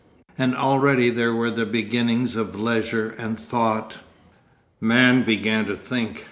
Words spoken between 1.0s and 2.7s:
there were the beginnings of